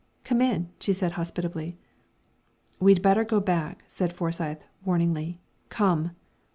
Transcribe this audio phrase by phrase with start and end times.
[0.23, 1.77] "Come in," she said hospitably.
[2.79, 5.41] "We'd better go back," said Forsyth, warningly.
[5.69, 6.13] "Come!"